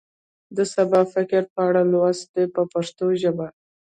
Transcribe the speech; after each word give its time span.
د 0.55 0.57
سبا 0.73 1.01
فکر 1.13 1.41
په 1.53 1.59
اړه 1.67 1.81
لوست 1.93 2.25
دی 2.35 2.45
په 2.55 2.61
پښتو 2.73 3.05
ژبه. 3.21 3.47